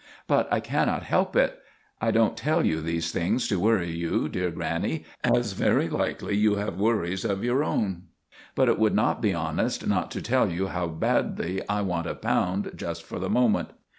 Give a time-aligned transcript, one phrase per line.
[0.25, 1.59] But I cannot help it.
[2.01, 6.55] I don't tell you these things to worry you, dear grannie, as very likely you
[6.55, 8.05] have worries of your own;
[8.55, 12.07] but it would not be honest not to tell you how very badly I want
[12.07, 13.73] a pound just for the moment.